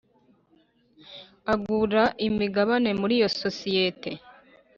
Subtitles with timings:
[1.53, 4.11] Agura imigabane muri iyo sosiyete